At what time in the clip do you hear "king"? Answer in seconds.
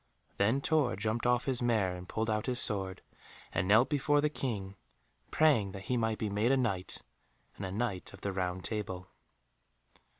4.31-4.75